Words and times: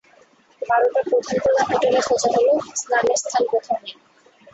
বারোটা 0.61 1.01
প্রধান 1.03 1.37
প্রধান 1.39 1.65
হোটেলে 1.69 1.99
খোঁজা 2.07 2.29
হল, 2.35 2.47
স্নানের 2.75 3.17
স্থান 3.17 3.43
কোথাও 3.51 3.77
নেই। 3.83 3.95